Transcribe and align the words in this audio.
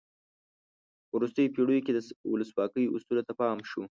په 1.07 1.13
وروستیو 1.17 1.53
پیړیو 1.55 1.85
کې 1.85 1.91
د 1.93 1.99
ولسواکۍ 2.31 2.83
اصولو 2.95 3.21
ته 3.27 3.33
پام 3.39 3.57
شو. 3.69 3.81